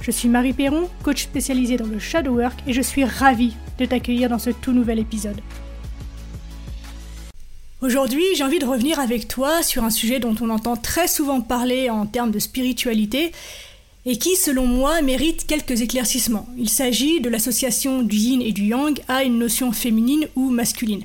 Je 0.00 0.10
suis 0.10 0.28
Marie 0.28 0.52
Perron, 0.52 0.88
coach 1.02 1.24
spécialisée 1.24 1.76
dans 1.76 1.86
le 1.86 1.98
shadow 1.98 2.32
work 2.32 2.60
et 2.66 2.72
je 2.72 2.82
suis 2.82 3.04
ravie 3.04 3.54
de 3.78 3.84
t'accueillir 3.84 4.28
dans 4.28 4.38
ce 4.38 4.50
tout 4.50 4.72
nouvel 4.72 4.98
épisode. 4.98 5.40
Aujourd'hui, 7.82 8.24
j'ai 8.36 8.44
envie 8.44 8.58
de 8.58 8.64
revenir 8.64 8.98
avec 9.00 9.28
toi 9.28 9.62
sur 9.62 9.84
un 9.84 9.90
sujet 9.90 10.18
dont 10.18 10.34
on 10.40 10.50
entend 10.50 10.76
très 10.76 11.08
souvent 11.08 11.40
parler 11.40 11.90
en 11.90 12.06
termes 12.06 12.30
de 12.30 12.38
spiritualité 12.38 13.32
et 14.06 14.16
qui, 14.18 14.36
selon 14.36 14.66
moi, 14.66 15.02
mérite 15.02 15.46
quelques 15.46 15.82
éclaircissements. 15.82 16.48
Il 16.56 16.70
s'agit 16.70 17.20
de 17.20 17.28
l'association 17.28 18.02
du 18.02 18.16
yin 18.16 18.40
et 18.40 18.52
du 18.52 18.64
yang 18.66 18.98
à 19.08 19.24
une 19.24 19.38
notion 19.38 19.72
féminine 19.72 20.26
ou 20.36 20.50
masculine. 20.50 21.02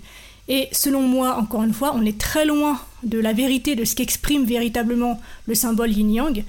Et 0.48 0.70
selon 0.72 1.02
moi, 1.02 1.38
encore 1.38 1.64
une 1.64 1.74
fois, 1.74 1.94
on 1.96 2.06
est 2.06 2.18
très 2.18 2.46
loin 2.46 2.80
de 3.04 3.20
la 3.20 3.34
vérité 3.34 3.76
de 3.76 3.86
ce 3.86 3.96
qu'exprime 3.96 4.46
véritablement 4.46 5.20
le 5.48 5.56
symbole 5.56 5.92
yin-yang. 5.92 6.44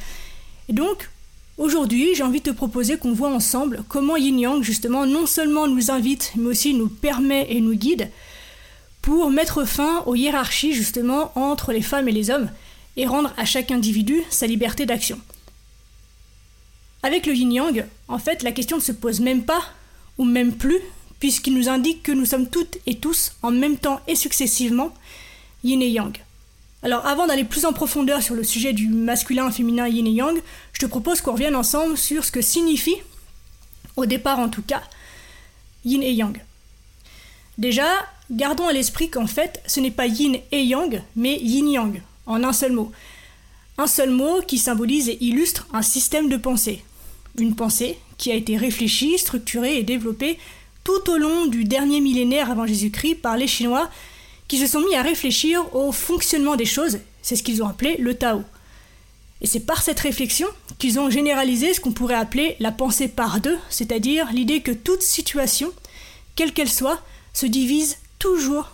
Et 0.69 0.73
donc, 0.73 1.11
aujourd'hui, 1.59 2.15
j'ai 2.15 2.23
envie 2.23 2.41
de 2.41 2.51
te 2.51 2.57
proposer 2.57 2.99
qu'on 2.99 3.13
voit 3.13 3.33
ensemble 3.33 3.85
comment 3.89 4.17
yin-yang, 4.17 4.63
justement, 4.63 5.07
non 5.07 5.27
seulement 5.27 5.69
nous 5.69 5.91
invite, 5.91 6.33
mais 6.37 6.49
aussi 6.49 6.75
nous 6.75 6.89
permet 6.89 7.47
et 7.51 7.61
nous 7.61 7.75
guide 7.75 8.11
pour 9.03 9.31
mettre 9.31 9.65
fin 9.65 10.03
aux 10.07 10.15
hiérarchies, 10.15 10.73
justement, 10.73 11.33
entre 11.35 11.73
les 11.73 11.83
femmes 11.83 12.09
et 12.09 12.13
les 12.13 12.31
hommes, 12.31 12.51
et 12.97 13.07
rendre 13.07 13.33
à 13.37 13.45
chaque 13.45 13.73
individu 13.73 14.23
sa 14.31 14.47
liberté 14.47 14.87
d'action. 14.87 15.21
Avec 17.03 17.27
le 17.27 17.35
yin-yang, 17.35 17.87
en 18.07 18.19
fait, 18.19 18.45
la 18.45 18.53
question 18.53 18.77
ne 18.77 18.83
se 18.83 18.93
pose 18.93 19.21
même 19.21 19.43
pas, 19.43 19.63
ou 20.19 20.25
même 20.25 20.53
plus, 20.53 20.79
puisqu'il 21.19 21.55
nous 21.55 21.69
indique 21.69 22.03
que 22.03 22.13
nous 22.13 22.27
sommes 22.27 22.49
toutes 22.49 22.79
et 22.87 22.97
tous, 22.97 23.33
en 23.43 23.51
même 23.51 23.77
temps 23.77 24.01
et 24.07 24.15
successivement, 24.15 24.95
yin 25.65 25.83
et 25.83 25.91
yang. 25.91 26.13
Alors 26.83 27.07
avant 27.07 27.27
d'aller 27.27 27.45
plus 27.45 27.65
en 27.65 27.73
profondeur 27.73 28.23
sur 28.23 28.35
le 28.35 28.43
sujet 28.43 28.73
du 28.73 28.89
masculin 28.89 29.51
féminin 29.51 29.87
yin 29.87 30.07
et 30.07 30.11
yang, 30.11 30.41
je 30.73 30.81
te 30.81 30.87
propose 30.87 31.21
qu'on 31.21 31.33
revienne 31.33 31.55
ensemble 31.55 31.97
sur 31.97 32.25
ce 32.25 32.33
que 32.33 32.43
signifie, 32.43 32.97
au 33.97 34.05
départ 34.05 34.41
en 34.41 34.49
tout 34.49 34.63
cas, 34.63 34.83
yin 35.85 36.03
et 36.03 36.13
yang. 36.13 36.37
Déjà, 37.59 37.87
gardons 38.31 38.67
à 38.67 38.73
l'esprit 38.73 39.11
qu'en 39.11 39.29
fait, 39.29 39.63
ce 39.67 39.79
n'est 39.79 39.93
pas 39.93 40.07
yin 40.07 40.39
et 40.51 40.65
yang, 40.65 41.03
mais 41.15 41.39
yin-yang, 41.39 42.03
en 42.27 42.43
un 42.43 42.53
seul 42.53 42.73
mot. 42.73 42.91
Un 43.79 43.87
seul 43.87 44.11
mot 44.11 44.41
qui 44.41 44.59
symbolise 44.59 45.09
et 45.09 45.23
illustre 45.23 45.69
un 45.73 45.83
système 45.83 46.29
de 46.29 46.37
pensée, 46.37 46.83
une 47.39 47.55
pensée 47.55 47.99
qui 48.19 48.33
a 48.33 48.35
été 48.35 48.57
réfléchie, 48.57 49.19
structurée 49.19 49.79
et 49.79 49.83
développée 49.85 50.39
tout 50.83 51.11
au 51.11 51.17
long 51.17 51.47
du 51.47 51.65
dernier 51.65 52.01
millénaire 52.01 52.51
avant 52.51 52.67
Jésus-Christ 52.67 53.17
par 53.17 53.37
les 53.37 53.47
Chinois 53.47 53.89
qui 54.53 54.59
se 54.59 54.67
sont 54.67 54.81
mis 54.81 54.95
à 54.95 55.01
réfléchir 55.01 55.75
au 55.75 55.93
fonctionnement 55.93 56.57
des 56.57 56.67
choses, 56.67 56.99
c'est 57.23 57.37
ce 57.37 57.43
qu'ils 57.43 57.63
ont 57.63 57.69
appelé 57.69 57.97
le 57.97 58.13
Tao. 58.13 58.43
Et 59.41 59.47
c'est 59.47 59.61
par 59.61 59.81
cette 59.81 60.01
réflexion 60.01 60.47
qu'ils 60.79 61.01
ont 61.01 61.09
généralisé 61.09 61.73
ce 61.73 61.81
qu'on 61.81 61.93
pourrait 61.93 62.17
appeler 62.17 62.57
la 62.61 62.71
pensée 62.71 63.09
par 63.09 63.41
deux, 63.41 63.59
c'est-à-dire 63.71 64.31
l'idée 64.31 64.61
que 64.61 64.71
toute 64.71 65.01
situation, 65.01 65.73
quelle 66.37 66.53
qu'elle 66.53 66.69
soit, 66.69 67.01
se 67.33 67.47
divise 67.47 67.97
toujours 68.19 68.73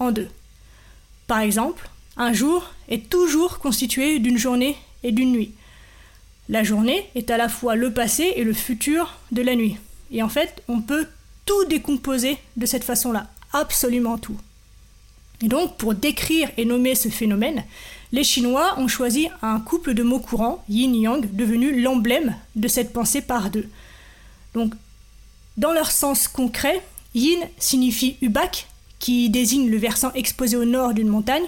en 0.00 0.10
deux. 0.10 0.26
Par 1.28 1.38
exemple, 1.38 1.88
un 2.16 2.32
jour 2.32 2.68
est 2.88 3.08
toujours 3.08 3.60
constitué 3.60 4.18
d'une 4.18 4.36
journée 4.36 4.76
et 5.04 5.12
d'une 5.12 5.30
nuit. 5.30 5.52
La 6.48 6.64
journée 6.64 7.08
est 7.14 7.30
à 7.30 7.36
la 7.36 7.48
fois 7.48 7.76
le 7.76 7.92
passé 7.92 8.32
et 8.34 8.42
le 8.42 8.52
futur 8.52 9.16
de 9.30 9.42
la 9.42 9.54
nuit. 9.54 9.76
Et 10.10 10.24
en 10.24 10.28
fait, 10.28 10.60
on 10.66 10.80
peut 10.80 11.06
tout 11.46 11.66
décomposer 11.66 12.36
de 12.56 12.66
cette 12.66 12.82
façon-là, 12.82 13.28
absolument 13.52 14.18
tout. 14.18 14.36
Et 15.42 15.48
donc, 15.48 15.76
pour 15.76 15.94
décrire 15.94 16.50
et 16.56 16.64
nommer 16.64 16.94
ce 16.94 17.08
phénomène, 17.08 17.64
les 18.12 18.24
Chinois 18.24 18.74
ont 18.78 18.88
choisi 18.88 19.28
un 19.42 19.60
couple 19.60 19.94
de 19.94 20.02
mots 20.02 20.18
courants, 20.18 20.62
yin-yang, 20.68 21.34
devenu 21.34 21.80
l'emblème 21.80 22.34
de 22.56 22.68
cette 22.68 22.92
pensée 22.92 23.22
par 23.22 23.50
deux. 23.50 23.68
Donc, 24.54 24.74
dans 25.56 25.72
leur 25.72 25.90
sens 25.90 26.28
concret, 26.28 26.82
yin 27.14 27.38
signifie 27.58 28.16
ubak, 28.20 28.68
qui 28.98 29.30
désigne 29.30 29.70
le 29.70 29.78
versant 29.78 30.12
exposé 30.12 30.56
au 30.56 30.64
nord 30.64 30.92
d'une 30.92 31.08
montagne, 31.08 31.46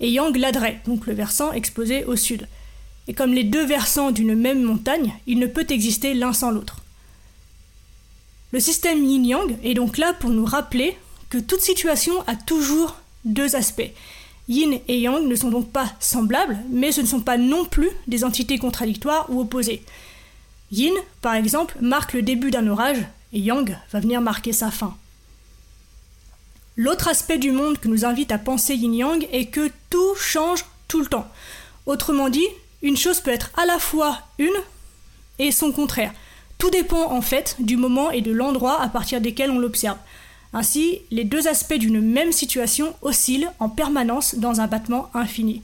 et 0.00 0.10
yang 0.10 0.36
l'adret, 0.36 0.80
donc 0.86 1.06
le 1.06 1.14
versant 1.14 1.52
exposé 1.52 2.04
au 2.04 2.16
sud. 2.16 2.48
Et 3.06 3.14
comme 3.14 3.34
les 3.34 3.44
deux 3.44 3.64
versants 3.64 4.10
d'une 4.10 4.34
même 4.34 4.62
montagne, 4.62 5.12
il 5.26 5.38
ne 5.38 5.46
peut 5.46 5.66
exister 5.68 6.14
l'un 6.14 6.32
sans 6.32 6.50
l'autre. 6.50 6.78
Le 8.50 8.60
système 8.60 9.04
yin-yang 9.04 9.56
est 9.62 9.74
donc 9.74 9.98
là 9.98 10.12
pour 10.12 10.30
nous 10.30 10.44
rappeler 10.44 10.96
que 11.30 11.38
toute 11.38 11.60
situation 11.60 12.12
a 12.26 12.36
toujours 12.36 12.96
deux 13.24 13.56
aspects. 13.56 13.90
Yin 14.48 14.80
et 14.88 14.98
yang 14.98 15.26
ne 15.26 15.34
sont 15.36 15.50
donc 15.50 15.70
pas 15.70 15.92
semblables, 16.00 16.58
mais 16.70 16.92
ce 16.92 17.00
ne 17.00 17.06
sont 17.06 17.20
pas 17.20 17.38
non 17.38 17.64
plus 17.64 17.90
des 18.06 18.24
entités 18.24 18.58
contradictoires 18.58 19.26
ou 19.28 19.40
opposées. 19.40 19.82
Yin, 20.72 20.94
par 21.20 21.34
exemple, 21.34 21.76
marque 21.80 22.12
le 22.12 22.22
début 22.22 22.50
d'un 22.50 22.66
orage, 22.66 23.04
et 23.32 23.38
yang 23.38 23.76
va 23.92 24.00
venir 24.00 24.20
marquer 24.20 24.52
sa 24.52 24.70
fin. 24.70 24.96
L'autre 26.76 27.08
aspect 27.08 27.38
du 27.38 27.52
monde 27.52 27.78
que 27.78 27.88
nous 27.88 28.06
invite 28.06 28.32
à 28.32 28.38
penser 28.38 28.74
yin-yang 28.74 29.28
est 29.30 29.46
que 29.46 29.70
tout 29.90 30.14
change 30.16 30.64
tout 30.88 31.00
le 31.00 31.06
temps. 31.06 31.28
Autrement 31.84 32.30
dit, 32.30 32.46
une 32.80 32.96
chose 32.96 33.20
peut 33.20 33.30
être 33.30 33.50
à 33.58 33.66
la 33.66 33.78
fois 33.78 34.20
une 34.38 34.48
et 35.38 35.52
son 35.52 35.70
contraire. 35.70 36.14
Tout 36.56 36.70
dépend 36.70 37.12
en 37.12 37.20
fait 37.20 37.56
du 37.58 37.76
moment 37.76 38.10
et 38.10 38.22
de 38.22 38.32
l'endroit 38.32 38.80
à 38.80 38.88
partir 38.88 39.20
desquels 39.20 39.50
on 39.50 39.58
l'observe. 39.58 39.98
Ainsi, 40.52 41.00
les 41.10 41.24
deux 41.24 41.48
aspects 41.48 41.74
d'une 41.74 42.00
même 42.00 42.32
situation 42.32 42.94
oscillent 43.00 43.48
en 43.58 43.68
permanence 43.68 44.34
dans 44.34 44.60
un 44.60 44.66
battement 44.66 45.10
infini. 45.14 45.62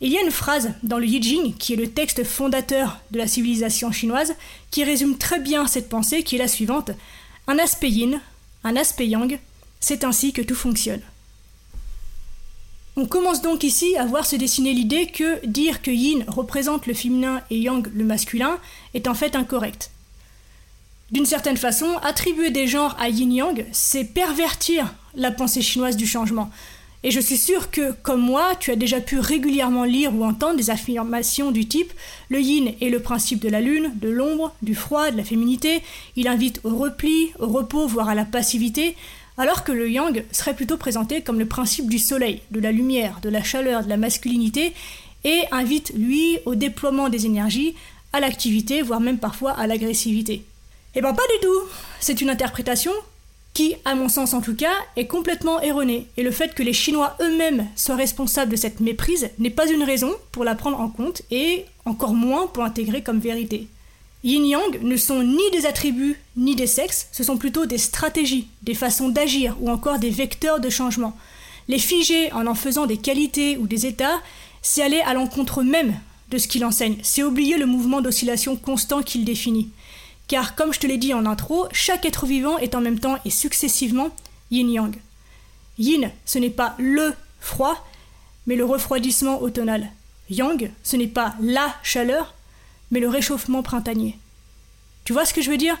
Il 0.00 0.10
y 0.10 0.16
a 0.16 0.22
une 0.22 0.30
phrase 0.30 0.72
dans 0.82 0.98
le 0.98 1.06
Yi 1.06 1.22
Jing, 1.22 1.54
qui 1.56 1.74
est 1.74 1.76
le 1.76 1.90
texte 1.90 2.24
fondateur 2.24 3.00
de 3.10 3.18
la 3.18 3.26
civilisation 3.26 3.92
chinoise, 3.92 4.34
qui 4.70 4.82
résume 4.82 5.18
très 5.18 5.40
bien 5.40 5.66
cette 5.66 5.88
pensée, 5.88 6.22
qui 6.22 6.36
est 6.36 6.38
la 6.38 6.48
suivante 6.48 6.92
Un 7.48 7.58
aspect 7.58 7.90
yin, 7.90 8.20
un 8.64 8.76
aspect 8.76 9.08
yang, 9.08 9.38
c'est 9.78 10.04
ainsi 10.04 10.32
que 10.32 10.42
tout 10.42 10.54
fonctionne. 10.54 11.02
On 12.96 13.06
commence 13.06 13.42
donc 13.42 13.62
ici 13.62 13.96
à 13.96 14.06
voir 14.06 14.26
se 14.26 14.36
dessiner 14.36 14.72
l'idée 14.72 15.06
que 15.06 15.44
dire 15.46 15.82
que 15.82 15.90
yin 15.90 16.24
représente 16.28 16.86
le 16.86 16.94
féminin 16.94 17.42
et 17.50 17.58
yang 17.58 17.86
le 17.92 18.04
masculin 18.04 18.58
est 18.94 19.06
en 19.06 19.14
fait 19.14 19.36
incorrect. 19.36 19.90
D'une 21.12 21.26
certaine 21.26 21.56
façon, 21.56 21.88
attribuer 22.02 22.50
des 22.50 22.68
genres 22.68 22.96
à 23.00 23.08
yin-yang, 23.08 23.66
c'est 23.72 24.04
pervertir 24.04 24.94
la 25.16 25.32
pensée 25.32 25.60
chinoise 25.60 25.96
du 25.96 26.06
changement. 26.06 26.50
Et 27.02 27.10
je 27.10 27.18
suis 27.18 27.36
sûre 27.36 27.70
que, 27.70 27.92
comme 28.02 28.20
moi, 28.20 28.52
tu 28.60 28.70
as 28.70 28.76
déjà 28.76 29.00
pu 29.00 29.18
régulièrement 29.18 29.84
lire 29.84 30.14
ou 30.14 30.22
entendre 30.22 30.56
des 30.56 30.70
affirmations 30.70 31.50
du 31.50 31.66
type 31.66 31.92
le 32.28 32.40
yin 32.40 32.74
est 32.80 32.90
le 32.90 33.00
principe 33.00 33.40
de 33.40 33.48
la 33.48 33.60
lune, 33.60 33.90
de 33.96 34.08
l'ombre, 34.08 34.54
du 34.62 34.76
froid, 34.76 35.10
de 35.10 35.16
la 35.16 35.24
féminité, 35.24 35.82
il 36.14 36.28
invite 36.28 36.60
au 36.62 36.76
repli, 36.76 37.32
au 37.40 37.48
repos, 37.48 37.88
voire 37.88 38.10
à 38.10 38.14
la 38.14 38.26
passivité, 38.26 38.94
alors 39.36 39.64
que 39.64 39.72
le 39.72 39.90
yang 39.90 40.22
serait 40.30 40.54
plutôt 40.54 40.76
présenté 40.76 41.22
comme 41.22 41.38
le 41.38 41.46
principe 41.46 41.88
du 41.88 41.98
soleil, 41.98 42.42
de 42.52 42.60
la 42.60 42.70
lumière, 42.70 43.18
de 43.22 43.30
la 43.30 43.42
chaleur, 43.42 43.82
de 43.82 43.88
la 43.88 43.96
masculinité, 43.96 44.74
et 45.24 45.40
invite, 45.50 45.92
lui, 45.96 46.38
au 46.44 46.54
déploiement 46.54 47.08
des 47.08 47.26
énergies, 47.26 47.74
à 48.12 48.20
l'activité, 48.20 48.82
voire 48.82 49.00
même 49.00 49.18
parfois 49.18 49.52
à 49.52 49.66
l'agressivité. 49.66 50.44
Eh 50.96 51.00
ben 51.00 51.14
pas 51.14 51.22
du 51.34 51.46
tout 51.46 51.68
C'est 52.00 52.20
une 52.20 52.30
interprétation 52.30 52.92
qui, 53.54 53.76
à 53.84 53.94
mon 53.94 54.08
sens 54.08 54.34
en 54.34 54.40
tout 54.40 54.54
cas, 54.54 54.72
est 54.96 55.06
complètement 55.06 55.60
erronée, 55.60 56.06
et 56.16 56.22
le 56.22 56.30
fait 56.30 56.54
que 56.54 56.62
les 56.62 56.72
Chinois 56.72 57.16
eux-mêmes 57.20 57.66
soient 57.76 57.96
responsables 57.96 58.52
de 58.52 58.56
cette 58.56 58.80
méprise 58.80 59.30
n'est 59.38 59.50
pas 59.50 59.68
une 59.70 59.82
raison 59.82 60.12
pour 60.32 60.44
la 60.44 60.54
prendre 60.54 60.80
en 60.80 60.88
compte, 60.88 61.22
et 61.30 61.64
encore 61.84 62.14
moins 62.14 62.46
pour 62.46 62.62
l'intégrer 62.62 63.02
comme 63.02 63.18
vérité. 63.18 63.66
Yin-yang 64.22 64.82
ne 64.82 64.96
sont 64.96 65.22
ni 65.22 65.50
des 65.52 65.66
attributs 65.66 66.18
ni 66.36 66.54
des 66.54 66.66
sexes, 66.66 67.08
ce 67.12 67.24
sont 67.24 67.38
plutôt 67.38 67.66
des 67.66 67.78
stratégies, 67.78 68.48
des 68.62 68.74
façons 68.74 69.08
d'agir 69.08 69.56
ou 69.60 69.70
encore 69.70 69.98
des 69.98 70.10
vecteurs 70.10 70.60
de 70.60 70.70
changement. 70.70 71.16
Les 71.68 71.78
figer 71.78 72.32
en 72.32 72.46
en 72.46 72.54
faisant 72.54 72.86
des 72.86 72.98
qualités 72.98 73.56
ou 73.56 73.66
des 73.66 73.86
états, 73.86 74.20
c'est 74.60 74.82
aller 74.82 75.00
à 75.00 75.14
l'encontre 75.14 75.62
même 75.62 75.94
de 76.30 76.38
ce 76.38 76.48
qu'il 76.48 76.64
enseigne, 76.64 76.98
c'est 77.02 77.22
oublier 77.22 77.58
le 77.58 77.66
mouvement 77.66 78.00
d'oscillation 78.00 78.56
constant 78.56 79.02
qu'il 79.02 79.24
définit. 79.24 79.70
Car 80.30 80.54
comme 80.54 80.72
je 80.72 80.78
te 80.78 80.86
l'ai 80.86 80.96
dit 80.96 81.12
en 81.12 81.26
intro, 81.26 81.66
chaque 81.72 82.04
être 82.04 82.24
vivant 82.24 82.56
est 82.58 82.76
en 82.76 82.80
même 82.80 83.00
temps 83.00 83.18
et 83.24 83.30
successivement 83.30 84.10
yin-yang. 84.52 84.94
Yin, 85.76 86.12
ce 86.24 86.38
n'est 86.38 86.50
pas 86.50 86.76
le 86.78 87.14
froid, 87.40 87.84
mais 88.46 88.54
le 88.54 88.64
refroidissement 88.64 89.42
automnal. 89.42 89.90
Yang, 90.28 90.70
ce 90.84 90.94
n'est 90.94 91.08
pas 91.08 91.34
la 91.40 91.74
chaleur, 91.82 92.32
mais 92.92 93.00
le 93.00 93.08
réchauffement 93.08 93.64
printanier. 93.64 94.20
Tu 95.02 95.12
vois 95.12 95.24
ce 95.24 95.34
que 95.34 95.42
je 95.42 95.50
veux 95.50 95.56
dire? 95.56 95.76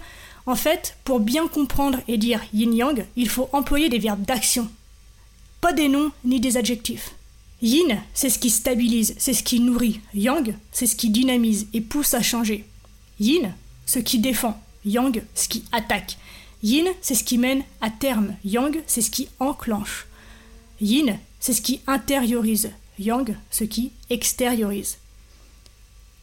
En 0.46 0.56
fait, 0.56 0.96
pour 1.04 1.20
bien 1.20 1.46
comprendre 1.46 2.00
et 2.08 2.18
dire 2.18 2.40
yin-yang, 2.52 3.06
il 3.14 3.28
faut 3.28 3.48
employer 3.52 3.88
des 3.88 4.00
verbes 4.00 4.24
d'action, 4.24 4.68
pas 5.60 5.72
des 5.72 5.86
noms 5.86 6.10
ni 6.24 6.40
des 6.40 6.56
adjectifs. 6.56 7.12
Yin, 7.62 8.02
c'est 8.14 8.30
ce 8.30 8.40
qui 8.40 8.50
stabilise, 8.50 9.14
c'est 9.16 9.32
ce 9.32 9.44
qui 9.44 9.60
nourrit. 9.60 10.00
Yang, 10.12 10.56
c'est 10.72 10.86
ce 10.86 10.96
qui 10.96 11.10
dynamise 11.10 11.68
et 11.72 11.80
pousse 11.80 12.14
à 12.14 12.22
changer. 12.22 12.64
Yin, 13.20 13.54
ce 13.90 13.98
qui 13.98 14.20
défend. 14.20 14.56
Yang, 14.84 15.24
ce 15.34 15.48
qui 15.48 15.64
attaque. 15.72 16.16
Yin, 16.62 16.86
c'est 17.02 17.16
ce 17.16 17.24
qui 17.24 17.38
mène 17.38 17.64
à 17.80 17.90
terme. 17.90 18.36
Yang, 18.44 18.82
c'est 18.86 19.02
ce 19.02 19.10
qui 19.10 19.28
enclenche. 19.40 20.06
Yin, 20.80 21.18
c'est 21.40 21.52
ce 21.52 21.60
qui 21.60 21.80
intériorise. 21.88 22.70
Yang, 23.00 23.34
ce 23.50 23.64
qui 23.64 23.90
extériorise. 24.08 24.98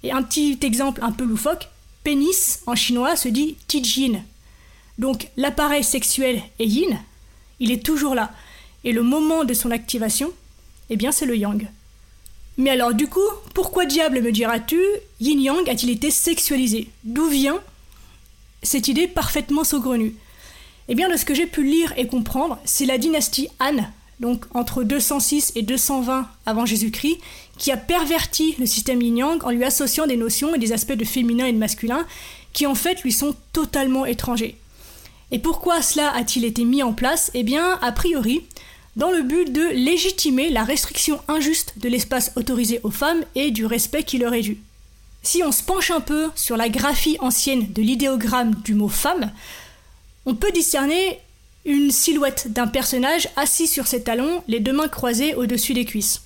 Et 0.02 0.14
un 0.14 0.24
petit 0.24 0.58
exemple 0.62 1.04
un 1.04 1.12
peu 1.12 1.26
loufoque, 1.26 1.68
pénis 2.04 2.62
en 2.68 2.76
chinois 2.76 3.18
se 3.18 3.28
dit 3.28 3.58
tijin. 3.68 4.22
Donc 4.98 5.28
l'appareil 5.36 5.84
sexuel 5.84 6.42
est 6.60 6.68
yin, 6.68 6.98
il 7.60 7.72
est 7.72 7.86
toujours 7.86 8.16
là. 8.16 8.32
Et 8.86 8.94
le 8.94 9.04
moment 9.04 9.44
de 9.44 9.54
son 9.54 9.72
activation, 9.72 10.32
eh 10.90 10.96
bien 10.96 11.12
c'est 11.12 11.26
le 11.26 11.36
yang. 11.36 11.68
Mais 12.58 12.70
alors 12.70 12.94
du 12.94 13.08
coup, 13.08 13.28
pourquoi 13.54 13.86
diable 13.86 14.22
me 14.22 14.32
diras-tu, 14.32 14.80
yin 15.20 15.40
yang 15.40 15.70
a-t-il 15.70 15.90
été 15.90 16.12
sexualisé 16.12 16.90
D'où 17.04 17.28
vient 17.28 17.60
cette 18.64 18.88
idée 18.88 19.08
parfaitement 19.08 19.64
saugrenue 19.64 20.16
Eh 20.90 20.96
bien 20.96 21.10
de 21.10 21.18
ce 21.18 21.26
que 21.26 21.34
j'ai 21.34 21.48
pu 21.48 21.64
lire 21.64 21.94
et 21.98 22.08
comprendre, 22.08 22.60
c'est 22.66 22.86
la 22.86 22.98
dynastie 22.98 23.50
Han, 23.60 23.78
donc 24.20 24.46
entre 24.54 24.84
206 24.84 25.54
et 25.56 25.62
220 25.62 26.28
avant 26.46 26.66
Jésus-Christ, 26.66 27.18
qui 27.58 27.72
a 27.72 27.78
perverti 27.78 28.56
le 28.60 28.66
système 28.66 29.02
yin-yang 29.02 29.44
en 29.44 29.52
lui 29.52 29.64
associant 29.64 30.08
des 30.08 30.18
notions 30.18 30.56
et 30.56 30.60
des 30.60 30.74
aspects 30.74 30.94
de 30.94 31.06
féminin 31.06 31.46
et 31.46 31.54
de 31.54 31.58
masculin 31.58 32.06
qui 32.54 32.66
en 32.66 32.76
fait 32.76 33.04
lui 33.04 33.12
sont 33.12 33.36
totalement 33.54 34.06
étrangers. 34.06 34.58
Et 35.32 35.40
pourquoi 35.40 35.82
cela 35.82 36.12
a-t-il 36.16 36.46
été 36.46 36.64
mis 36.64 36.82
en 36.84 36.94
place 36.94 37.32
Eh 37.34 37.44
bien, 37.44 37.78
a 37.82 37.92
priori, 37.92 38.44
dans 38.96 39.12
le 39.12 39.22
but 39.22 39.52
de 39.52 39.68
légitimer 39.74 40.50
la 40.50 40.64
restriction 40.64 41.20
injuste 41.28 41.74
de 41.78 41.90
l'espace 41.90 42.32
autorisé 42.36 42.80
aux 42.84 42.92
femmes 42.92 43.24
et 43.36 43.52
du 43.52 43.66
respect 43.66 44.04
qui 44.04 44.18
leur 44.18 44.34
est 44.34 44.42
dû. 44.42 44.58
Si 45.24 45.44
on 45.44 45.52
se 45.52 45.64
penche 45.64 45.92
un 45.92 46.02
peu 46.02 46.30
sur 46.36 46.58
la 46.58 46.70
graphie 46.70 47.18
ancienne 47.20 47.72
de 47.74 47.82
l'idéogramme 47.82 48.56
du 48.64 48.74
mot 48.74 48.88
femme, 48.88 49.32
on 50.26 50.36
peut 50.36 50.52
discerner 50.52 51.20
une 51.66 51.92
silhouette 51.92 52.52
d'un 52.52 52.68
personnage 52.68 53.28
assis 53.36 53.68
sur 53.68 53.88
ses 53.88 54.04
talons, 54.04 54.44
les 54.48 54.60
deux 54.60 54.72
mains 54.72 54.88
croisées 54.88 55.36
au-dessus 55.36 55.74
des 55.74 55.86
cuisses. 55.86 56.22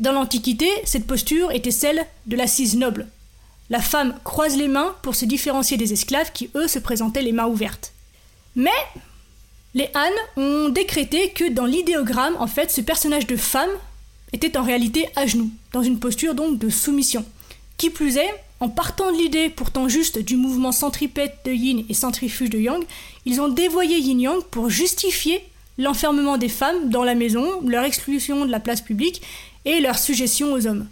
Dans 0.00 0.12
l'Antiquité, 0.12 0.68
cette 0.84 1.06
posture 1.06 1.52
était 1.52 1.70
celle 1.70 2.06
de 2.26 2.36
l'assise 2.36 2.76
noble. 2.76 3.06
La 3.70 3.80
femme 3.80 4.18
croise 4.24 4.56
les 4.56 4.68
mains 4.68 4.94
pour 5.02 5.14
se 5.14 5.24
différencier 5.24 5.76
des 5.76 5.92
esclaves 5.92 6.32
qui, 6.32 6.50
eux, 6.54 6.68
se 6.68 6.78
présentaient 6.78 7.22
les 7.22 7.32
mains 7.32 7.46
ouvertes. 7.46 7.92
Mais 8.56 8.70
les 9.74 9.88
Han 9.94 10.40
ont 10.40 10.68
décrété 10.68 11.30
que 11.30 11.50
dans 11.50 11.66
l'idéogramme, 11.66 12.36
en 12.38 12.46
fait, 12.46 12.70
ce 12.70 12.80
personnage 12.80 13.26
de 13.26 13.36
femme 13.36 13.70
était 14.32 14.56
en 14.56 14.62
réalité 14.62 15.08
à 15.16 15.26
genoux, 15.26 15.50
dans 15.72 15.82
une 15.82 16.00
posture 16.00 16.34
donc 16.34 16.58
de 16.58 16.68
soumission. 16.68 17.24
Qui 17.82 17.90
plus 17.90 18.16
est, 18.16 18.32
en 18.60 18.68
partant 18.68 19.10
de 19.10 19.16
l'idée 19.16 19.48
pourtant 19.48 19.88
juste 19.88 20.20
du 20.20 20.36
mouvement 20.36 20.70
centripète 20.70 21.38
de 21.44 21.50
yin 21.50 21.84
et 21.88 21.94
centrifuge 21.94 22.48
de 22.48 22.60
yang, 22.60 22.80
ils 23.26 23.40
ont 23.40 23.48
dévoyé 23.48 23.98
yin-yang 23.98 24.40
pour 24.52 24.70
justifier 24.70 25.42
l'enfermement 25.78 26.38
des 26.38 26.48
femmes 26.48 26.90
dans 26.90 27.02
la 27.02 27.16
maison, 27.16 27.44
leur 27.66 27.82
exclusion 27.82 28.46
de 28.46 28.52
la 28.52 28.60
place 28.60 28.82
publique 28.82 29.20
et 29.64 29.80
leur 29.80 29.98
suggestion 29.98 30.52
aux 30.52 30.68
hommes. 30.68 30.86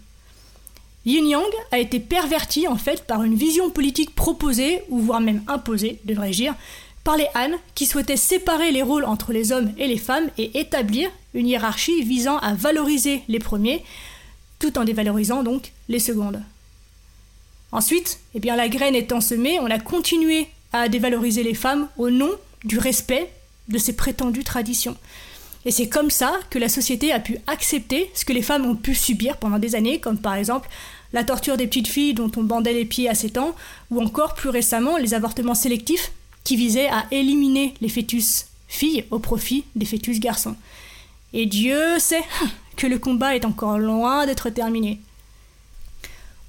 Yin-yang 1.06 1.44
a 1.70 1.78
été 1.78 2.00
perverti 2.00 2.66
en 2.66 2.74
fait 2.74 3.06
par 3.06 3.22
une 3.22 3.36
vision 3.36 3.70
politique 3.70 4.16
proposée, 4.16 4.82
ou 4.88 4.98
voire 4.98 5.20
même 5.20 5.44
imposée, 5.46 6.00
devrais-je 6.06 6.38
dire, 6.38 6.56
par 7.04 7.16
les 7.16 7.28
Han 7.36 7.52
qui 7.76 7.86
souhaitaient 7.86 8.16
séparer 8.16 8.72
les 8.72 8.82
rôles 8.82 9.04
entre 9.04 9.32
les 9.32 9.52
hommes 9.52 9.72
et 9.78 9.86
les 9.86 9.96
femmes 9.96 10.28
et 10.38 10.58
établir 10.58 11.08
une 11.34 11.46
hiérarchie 11.46 12.02
visant 12.02 12.38
à 12.38 12.54
valoriser 12.54 13.22
les 13.28 13.38
premiers, 13.38 13.84
tout 14.58 14.76
en 14.76 14.82
dévalorisant 14.82 15.44
donc 15.44 15.70
les 15.88 16.00
secondes. 16.00 16.42
Ensuite, 17.72 18.20
eh 18.34 18.40
la 18.40 18.68
graine 18.68 18.94
étant 18.94 19.20
semée, 19.20 19.60
on 19.60 19.70
a 19.70 19.78
continué 19.78 20.48
à 20.72 20.88
dévaloriser 20.88 21.42
les 21.42 21.54
femmes 21.54 21.88
au 21.98 22.10
nom 22.10 22.30
du 22.64 22.78
respect 22.78 23.30
de 23.68 23.78
ces 23.78 23.94
prétendues 23.94 24.44
traditions. 24.44 24.96
Et 25.64 25.70
c'est 25.70 25.88
comme 25.88 26.10
ça 26.10 26.32
que 26.48 26.58
la 26.58 26.68
société 26.68 27.12
a 27.12 27.20
pu 27.20 27.38
accepter 27.46 28.10
ce 28.14 28.24
que 28.24 28.32
les 28.32 28.42
femmes 28.42 28.64
ont 28.64 28.76
pu 28.76 28.94
subir 28.94 29.36
pendant 29.36 29.58
des 29.58 29.74
années, 29.74 30.00
comme 30.00 30.18
par 30.18 30.34
exemple 30.34 30.68
la 31.12 31.24
torture 31.24 31.56
des 31.56 31.66
petites 31.66 31.88
filles 31.88 32.14
dont 32.14 32.30
on 32.36 32.42
bandait 32.42 32.72
les 32.72 32.84
pieds 32.84 33.08
à 33.08 33.14
7 33.14 33.38
ans, 33.38 33.54
ou 33.90 34.00
encore 34.00 34.34
plus 34.34 34.48
récemment 34.48 34.96
les 34.96 35.12
avortements 35.12 35.54
sélectifs 35.54 36.12
qui 36.44 36.56
visaient 36.56 36.88
à 36.88 37.04
éliminer 37.10 37.74
les 37.80 37.88
fœtus 37.88 38.46
filles 38.68 39.04
au 39.10 39.18
profit 39.18 39.64
des 39.76 39.84
fœtus 39.84 40.18
garçons. 40.18 40.56
Et 41.32 41.46
Dieu 41.46 41.98
sait 41.98 42.24
que 42.76 42.86
le 42.86 42.98
combat 42.98 43.36
est 43.36 43.44
encore 43.44 43.78
loin 43.78 44.26
d'être 44.26 44.48
terminé. 44.50 45.00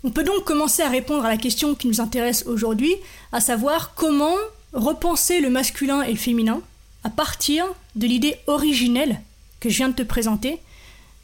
On 0.04 0.10
peut 0.10 0.24
donc 0.24 0.46
commencer 0.46 0.82
à 0.82 0.90
répondre 0.90 1.26
à 1.26 1.30
la 1.30 1.38
question 1.38 1.76
qui 1.76 1.88
nous 1.88 2.02
intéresse 2.02 2.44
aujourd'hui, 2.48 2.96
à 3.32 3.40
savoir 3.40 3.94
comment 3.94 4.36
repenser 4.74 5.42
le 5.42 5.50
masculin 5.50 6.02
et 6.02 6.12
le 6.12 6.18
féminin 6.18 6.62
à 7.04 7.10
partir 7.10 7.66
de 7.96 8.08
l'idée 8.08 8.38
originelle 8.48 9.22
que 9.60 9.70
je 9.70 9.78
viens 9.78 9.90
de 9.90 9.96
te 9.96 10.04
présenter 10.04 10.60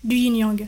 du 0.04 0.16
yin-yang. 0.16 0.68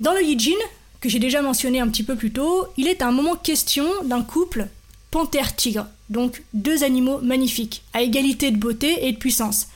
Dans 0.00 0.12
le 0.12 0.22
Yijin, 0.22 0.56
que 1.00 1.08
j'ai 1.08 1.18
déjà 1.18 1.40
mentionné 1.42 1.80
un 1.80 1.88
petit 1.88 2.02
peu 2.02 2.16
plus 2.16 2.32
tôt, 2.32 2.66
il 2.76 2.88
est 2.88 3.02
à 3.02 3.08
un 3.08 3.12
moment 3.12 3.36
question 3.36 3.86
d'un 4.04 4.22
couple 4.22 4.66
panthère-tigre, 5.10 5.86
donc 6.08 6.42
deux 6.52 6.84
animaux 6.84 7.18
magnifiques, 7.20 7.82
à 7.94 8.02
égalité 8.02 8.50
de 8.50 8.56
beauté 8.56 9.06
et 9.06 9.12
de 9.12 9.18
puissance. 9.18 9.68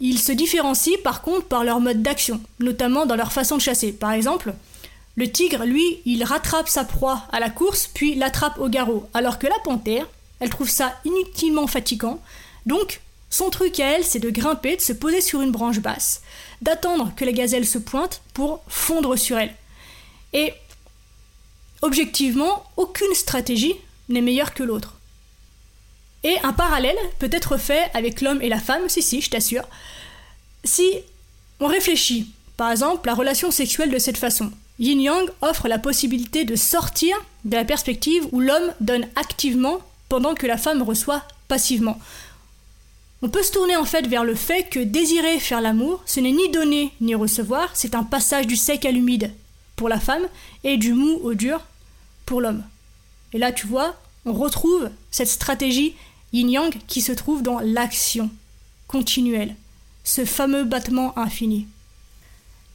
Ils 0.00 0.18
se 0.18 0.32
différencient 0.32 0.98
par 1.02 1.22
contre 1.22 1.46
par 1.46 1.64
leur 1.64 1.80
mode 1.80 2.02
d'action, 2.02 2.40
notamment 2.58 3.06
dans 3.06 3.16
leur 3.16 3.32
façon 3.32 3.56
de 3.56 3.62
chasser. 3.62 3.92
Par 3.92 4.12
exemple, 4.12 4.54
le 5.16 5.30
tigre, 5.30 5.64
lui, 5.64 6.00
il 6.04 6.24
rattrape 6.24 6.68
sa 6.68 6.84
proie 6.84 7.22
à 7.30 7.38
la 7.40 7.50
course, 7.50 7.88
puis 7.92 8.14
l'attrape 8.14 8.58
au 8.58 8.68
garrot, 8.68 9.08
alors 9.14 9.38
que 9.38 9.46
la 9.46 9.58
panthère, 9.62 10.06
elle 10.40 10.50
trouve 10.50 10.68
ça 10.68 10.98
inutilement 11.04 11.66
fatigant, 11.66 12.20
donc 12.66 13.00
son 13.30 13.50
truc 13.50 13.80
à 13.80 13.96
elle, 13.96 14.04
c'est 14.04 14.18
de 14.18 14.30
grimper, 14.30 14.76
de 14.76 14.80
se 14.80 14.92
poser 14.92 15.20
sur 15.20 15.40
une 15.40 15.52
branche 15.52 15.80
basse, 15.80 16.22
d'attendre 16.62 17.12
que 17.16 17.24
la 17.24 17.32
gazelle 17.32 17.66
se 17.66 17.78
pointe 17.78 18.22
pour 18.32 18.62
fondre 18.68 19.16
sur 19.16 19.38
elle. 19.38 19.54
Et 20.32 20.52
objectivement, 21.82 22.64
aucune 22.76 23.14
stratégie 23.14 23.74
n'est 24.08 24.20
meilleure 24.20 24.54
que 24.54 24.62
l'autre. 24.62 24.94
Et 26.22 26.38
un 26.42 26.52
parallèle 26.52 26.96
peut 27.18 27.28
être 27.30 27.56
fait 27.56 27.90
avec 27.92 28.20
l'homme 28.20 28.40
et 28.40 28.48
la 28.48 28.60
femme, 28.60 28.88
si 28.88 29.02
si, 29.02 29.20
je 29.20 29.30
t'assure. 29.30 29.68
Si 30.64 30.90
on 31.60 31.66
réfléchit, 31.66 32.30
par 32.56 32.70
exemple, 32.70 33.06
la 33.06 33.14
relation 33.14 33.50
sexuelle 33.50 33.90
de 33.90 33.98
cette 33.98 34.16
façon, 34.16 34.50
Yin 34.78 35.00
Yang 35.00 35.30
offre 35.40 35.68
la 35.68 35.78
possibilité 35.78 36.44
de 36.44 36.56
sortir 36.56 37.16
de 37.44 37.56
la 37.56 37.64
perspective 37.64 38.26
où 38.32 38.40
l'homme 38.40 38.72
donne 38.80 39.06
activement 39.14 39.78
pendant 40.08 40.34
que 40.34 40.46
la 40.46 40.56
femme 40.56 40.82
reçoit 40.82 41.22
passivement. 41.48 41.98
On 43.22 43.28
peut 43.28 43.42
se 43.42 43.52
tourner 43.52 43.76
en 43.76 43.84
fait 43.84 44.06
vers 44.06 44.24
le 44.24 44.34
fait 44.34 44.68
que 44.68 44.80
désirer 44.80 45.38
faire 45.38 45.60
l'amour, 45.60 46.02
ce 46.06 46.20
n'est 46.20 46.32
ni 46.32 46.50
donner 46.50 46.92
ni 47.00 47.14
recevoir, 47.14 47.70
c'est 47.74 47.94
un 47.94 48.02
passage 48.02 48.46
du 48.46 48.56
sec 48.56 48.84
à 48.84 48.90
l'humide 48.90 49.32
pour 49.76 49.88
la 49.88 50.00
femme 50.00 50.26
et 50.62 50.76
du 50.76 50.92
mou 50.92 51.20
au 51.22 51.34
dur 51.34 51.60
pour 52.26 52.40
l'homme. 52.40 52.64
Et 53.32 53.38
là, 53.38 53.52
tu 53.52 53.66
vois, 53.66 53.96
on 54.26 54.32
retrouve 54.32 54.90
cette 55.10 55.28
stratégie 55.28 55.94
yin-yang 56.32 56.74
qui 56.86 57.00
se 57.00 57.12
trouve 57.12 57.42
dans 57.42 57.60
l'action 57.60 58.30
continuelle, 58.88 59.54
ce 60.02 60.24
fameux 60.24 60.64
battement 60.64 61.16
infini. 61.18 61.66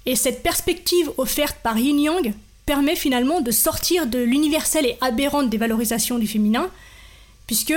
Et 0.06 0.16
cette 0.16 0.44
perspective 0.44 1.12
offerte 1.18 1.58
par 1.62 1.78
Yin 1.78 2.00
Yang 2.00 2.34
permet 2.66 2.96
finalement 2.96 3.42
de 3.42 3.52
sortir 3.52 4.08
de 4.08 4.20
l'universelle 4.20 4.86
et 4.86 4.98
aberrante 5.02 5.50
dévalorisation 5.50 6.20
du 6.20 6.28
féminin, 6.28 6.70
puisque 7.48 7.74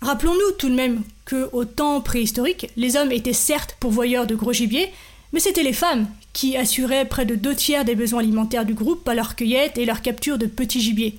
rappelons-nous 0.00 0.52
tout 0.58 0.68
de 0.68 0.74
même 0.74 1.02
qu'au 1.24 1.64
temps 1.64 2.00
préhistorique, 2.00 2.70
les 2.76 2.96
hommes 2.96 3.12
étaient 3.12 3.32
certes 3.32 3.76
pourvoyeurs 3.80 4.26
de 4.26 4.34
gros 4.34 4.52
gibier, 4.52 4.88
mais 5.32 5.40
c'était 5.40 5.62
les 5.62 5.72
femmes 5.72 6.06
qui 6.32 6.56
assuraient 6.56 7.08
près 7.08 7.26
de 7.26 7.34
deux 7.34 7.54
tiers 7.54 7.84
des 7.84 7.96
besoins 7.96 8.20
alimentaires 8.20 8.64
du 8.64 8.74
groupe 8.74 9.04
par 9.04 9.14
leur 9.14 9.34
cueillette 9.34 9.78
et 9.78 9.84
leur 9.84 10.02
capture 10.02 10.38
de 10.38 10.46
petits 10.46 10.80
gibiers. 10.80 11.18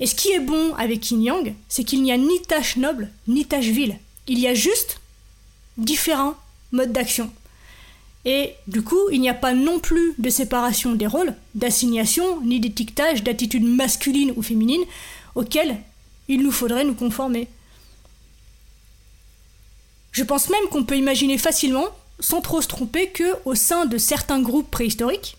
Et 0.00 0.06
ce 0.06 0.14
qui 0.14 0.30
est 0.30 0.40
bon 0.40 0.74
avec 0.76 1.10
Yin 1.10 1.22
Yang, 1.22 1.54
c'est 1.68 1.84
qu'il 1.84 2.02
n'y 2.02 2.12
a 2.12 2.16
ni 2.16 2.40
tâche 2.42 2.76
noble, 2.76 3.10
ni 3.28 3.44
tâche 3.44 3.66
vile. 3.66 3.98
Il 4.26 4.38
y 4.38 4.48
a 4.48 4.54
juste 4.54 5.00
différents 5.76 6.34
modes 6.72 6.92
d'action. 6.92 7.30
Et 8.24 8.54
du 8.66 8.82
coup, 8.82 9.08
il 9.10 9.20
n'y 9.20 9.30
a 9.30 9.34
pas 9.34 9.54
non 9.54 9.78
plus 9.78 10.14
de 10.18 10.28
séparation 10.28 10.94
des 10.94 11.06
rôles, 11.06 11.34
d'assignation, 11.54 12.40
ni 12.42 12.60
d'étiquetage 12.60 13.22
d'attitude 13.22 13.64
masculine 13.64 14.32
ou 14.36 14.42
féminine 14.42 14.84
auxquelles 15.34 15.78
il 16.28 16.42
nous 16.42 16.52
faudrait 16.52 16.84
nous 16.84 16.94
conformer. 16.94 17.48
Je 20.12 20.24
pense 20.24 20.50
même 20.50 20.68
qu'on 20.70 20.84
peut 20.84 20.96
imaginer 20.96 21.38
facilement, 21.38 21.86
sans 22.18 22.40
trop 22.40 22.60
se 22.60 22.68
tromper, 22.68 23.08
que 23.08 23.36
au 23.44 23.54
sein 23.54 23.86
de 23.86 23.96
certains 23.96 24.42
groupes 24.42 24.70
préhistoriques, 24.70 25.36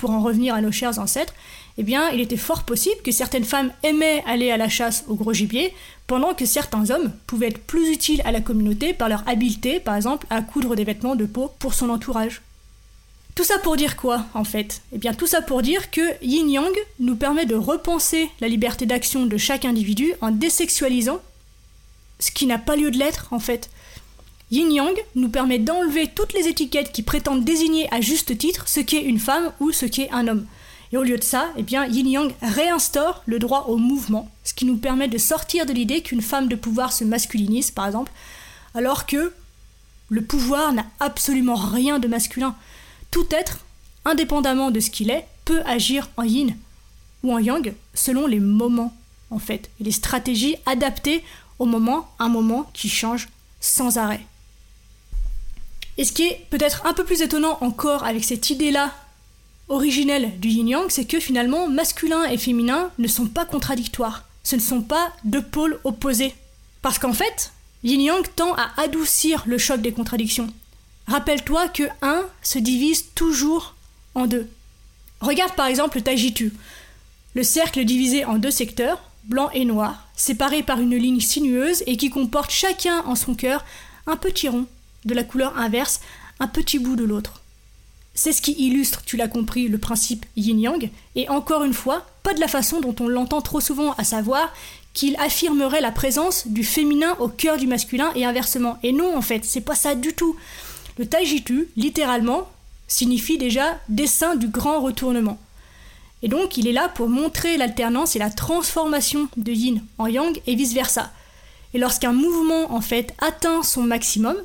pour 0.00 0.10
en 0.12 0.22
revenir 0.22 0.54
à 0.54 0.62
nos 0.62 0.72
chers 0.72 0.98
ancêtres, 0.98 1.34
eh 1.76 1.82
bien, 1.82 2.08
il 2.08 2.20
était 2.20 2.38
fort 2.38 2.62
possible 2.62 3.02
que 3.04 3.12
certaines 3.12 3.44
femmes 3.44 3.70
aimaient 3.82 4.24
aller 4.26 4.50
à 4.50 4.56
la 4.56 4.70
chasse 4.70 5.04
au 5.08 5.14
gros 5.14 5.34
gibier, 5.34 5.74
pendant 6.06 6.32
que 6.32 6.46
certains 6.46 6.88
hommes 6.88 7.12
pouvaient 7.26 7.48
être 7.48 7.62
plus 7.62 7.90
utiles 7.90 8.22
à 8.24 8.32
la 8.32 8.40
communauté 8.40 8.94
par 8.94 9.10
leur 9.10 9.28
habileté, 9.28 9.78
par 9.78 9.96
exemple, 9.96 10.26
à 10.30 10.40
coudre 10.40 10.74
des 10.74 10.84
vêtements 10.84 11.16
de 11.16 11.26
peau 11.26 11.52
pour 11.58 11.74
son 11.74 11.90
entourage. 11.90 12.40
Tout 13.34 13.44
ça 13.44 13.58
pour 13.58 13.76
dire 13.76 13.96
quoi, 13.96 14.24
en 14.32 14.42
fait? 14.42 14.80
Eh 14.92 14.98
bien, 14.98 15.12
tout 15.12 15.26
ça 15.26 15.42
pour 15.42 15.60
dire 15.60 15.90
que 15.90 16.00
Yin 16.24 16.48
Yang 16.48 16.74
nous 16.98 17.14
permet 17.14 17.44
de 17.44 17.54
repenser 17.54 18.30
la 18.40 18.48
liberté 18.48 18.86
d'action 18.86 19.26
de 19.26 19.36
chaque 19.36 19.66
individu 19.66 20.14
en 20.22 20.30
désexualisant 20.30 21.20
ce 22.20 22.30
qui 22.30 22.46
n'a 22.46 22.58
pas 22.58 22.76
lieu 22.76 22.90
de 22.90 22.98
l'être, 22.98 23.28
en 23.32 23.38
fait. 23.38 23.68
Yin 24.50 24.72
Yang 24.72 24.96
nous 25.14 25.28
permet 25.28 25.60
d'enlever 25.60 26.08
toutes 26.08 26.32
les 26.32 26.48
étiquettes 26.48 26.90
qui 26.90 27.02
prétendent 27.02 27.44
désigner 27.44 27.92
à 27.94 28.00
juste 28.00 28.36
titre 28.36 28.64
ce 28.66 28.80
qu'est 28.80 29.02
une 29.02 29.20
femme 29.20 29.52
ou 29.60 29.70
ce 29.70 29.86
qu'est 29.86 30.10
un 30.10 30.26
homme. 30.26 30.46
Et 30.92 30.96
au 30.96 31.04
lieu 31.04 31.16
de 31.16 31.22
ça, 31.22 31.50
eh 31.56 31.62
bien, 31.62 31.86
Yin 31.86 32.08
Yang 32.08 32.34
réinstaure 32.42 33.22
le 33.26 33.38
droit 33.38 33.66
au 33.68 33.76
mouvement, 33.76 34.28
ce 34.42 34.52
qui 34.52 34.64
nous 34.64 34.76
permet 34.76 35.06
de 35.06 35.18
sortir 35.18 35.66
de 35.66 35.72
l'idée 35.72 36.02
qu'une 36.02 36.20
femme 36.20 36.48
de 36.48 36.56
pouvoir 36.56 36.92
se 36.92 37.04
masculinise, 37.04 37.70
par 37.70 37.86
exemple, 37.86 38.10
alors 38.74 39.06
que 39.06 39.32
le 40.08 40.22
pouvoir 40.22 40.72
n'a 40.72 40.86
absolument 40.98 41.54
rien 41.54 42.00
de 42.00 42.08
masculin. 42.08 42.56
Tout 43.12 43.26
être, 43.30 43.60
indépendamment 44.04 44.72
de 44.72 44.80
ce 44.80 44.90
qu'il 44.90 45.10
est, 45.10 45.26
peut 45.44 45.62
agir 45.64 46.08
en 46.16 46.24
yin 46.24 46.56
ou 47.22 47.32
en 47.32 47.38
yang 47.38 47.72
selon 47.94 48.26
les 48.26 48.40
moments, 48.40 48.92
en 49.30 49.38
fait, 49.38 49.70
et 49.80 49.84
les 49.84 49.92
stratégies 49.92 50.56
adaptées 50.66 51.22
au 51.60 51.66
moment, 51.66 52.10
un 52.18 52.28
moment 52.28 52.68
qui 52.72 52.88
change 52.88 53.28
sans 53.60 53.96
arrêt. 53.96 54.26
Et 56.00 56.04
ce 56.04 56.12
qui 56.12 56.22
est 56.22 56.46
peut-être 56.48 56.86
un 56.86 56.94
peu 56.94 57.04
plus 57.04 57.20
étonnant 57.20 57.58
encore 57.60 58.04
avec 58.04 58.24
cette 58.24 58.48
idée-là 58.48 58.94
originelle 59.68 60.32
du 60.40 60.48
yin-yang, 60.48 60.88
c'est 60.88 61.04
que 61.04 61.20
finalement, 61.20 61.68
masculin 61.68 62.24
et 62.24 62.38
féminin 62.38 62.90
ne 62.98 63.06
sont 63.06 63.26
pas 63.26 63.44
contradictoires. 63.44 64.24
Ce 64.42 64.56
ne 64.56 64.62
sont 64.62 64.80
pas 64.80 65.12
deux 65.24 65.42
pôles 65.42 65.78
opposés. 65.84 66.34
Parce 66.80 66.98
qu'en 66.98 67.12
fait, 67.12 67.52
yin-yang 67.84 68.24
tend 68.34 68.54
à 68.54 68.70
adoucir 68.78 69.44
le 69.46 69.58
choc 69.58 69.82
des 69.82 69.92
contradictions. 69.92 70.48
Rappelle-toi 71.06 71.68
que 71.68 71.82
un 72.00 72.22
se 72.42 72.58
divise 72.58 73.04
toujours 73.14 73.74
en 74.14 74.26
deux. 74.26 74.48
Regarde 75.20 75.52
par 75.52 75.66
exemple 75.66 75.98
le 75.98 76.02
Tajitu. 76.02 76.54
Le 77.34 77.42
cercle 77.42 77.84
divisé 77.84 78.24
en 78.24 78.36
deux 78.36 78.50
secteurs, 78.50 79.02
blanc 79.24 79.50
et 79.52 79.66
noir, 79.66 80.08
séparés 80.16 80.62
par 80.62 80.80
une 80.80 80.96
ligne 80.96 81.20
sinueuse 81.20 81.82
et 81.86 81.98
qui 81.98 82.08
comporte 82.08 82.52
chacun 82.52 83.00
en 83.04 83.16
son 83.16 83.34
cœur 83.34 83.66
un 84.06 84.16
petit 84.16 84.48
rond 84.48 84.66
de 85.04 85.14
la 85.14 85.24
couleur 85.24 85.56
inverse, 85.58 86.00
un 86.38 86.46
petit 86.46 86.78
bout 86.78 86.96
de 86.96 87.04
l'autre. 87.04 87.40
C'est 88.14 88.32
ce 88.32 88.42
qui 88.42 88.52
illustre, 88.52 89.02
tu 89.04 89.16
l'as 89.16 89.28
compris, 89.28 89.68
le 89.68 89.78
principe 89.78 90.26
yin-yang, 90.36 90.90
et 91.14 91.28
encore 91.28 91.64
une 91.64 91.72
fois, 91.72 92.06
pas 92.22 92.34
de 92.34 92.40
la 92.40 92.48
façon 92.48 92.80
dont 92.80 92.94
on 93.00 93.08
l'entend 93.08 93.40
trop 93.40 93.60
souvent, 93.60 93.92
à 93.92 94.04
savoir 94.04 94.52
qu'il 94.92 95.16
affirmerait 95.16 95.80
la 95.80 95.92
présence 95.92 96.46
du 96.46 96.64
féminin 96.64 97.16
au 97.20 97.28
cœur 97.28 97.56
du 97.56 97.66
masculin 97.66 98.10
et 98.16 98.24
inversement. 98.24 98.78
Et 98.82 98.92
non, 98.92 99.16
en 99.16 99.22
fait, 99.22 99.44
c'est 99.44 99.60
pas 99.60 99.74
ça 99.74 99.94
du 99.94 100.12
tout. 100.12 100.36
Le 100.98 101.06
taijitu, 101.06 101.68
littéralement, 101.76 102.48
signifie 102.88 103.38
déjà 103.38 103.78
dessin 103.88 104.34
du 104.34 104.48
grand 104.48 104.80
retournement. 104.80 105.38
Et 106.22 106.28
donc, 106.28 106.56
il 106.56 106.66
est 106.66 106.72
là 106.72 106.88
pour 106.88 107.08
montrer 107.08 107.56
l'alternance 107.56 108.16
et 108.16 108.18
la 108.18 108.30
transformation 108.30 109.28
de 109.36 109.52
yin 109.52 109.80
en 109.96 110.06
yang 110.06 110.38
et 110.46 110.54
vice-versa. 110.54 111.10
Et 111.72 111.78
lorsqu'un 111.78 112.12
mouvement, 112.12 112.72
en 112.72 112.80
fait, 112.80 113.14
atteint 113.20 113.62
son 113.62 113.84
maximum, 113.84 114.36